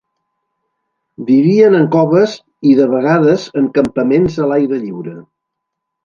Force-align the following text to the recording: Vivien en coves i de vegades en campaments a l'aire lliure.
Vivien 1.25 1.75
en 1.79 1.83
coves 1.95 2.33
i 2.69 2.73
de 2.79 2.87
vegades 2.93 3.45
en 3.61 3.67
campaments 3.75 4.39
a 4.45 4.49
l'aire 4.53 4.81
lliure. 4.87 5.13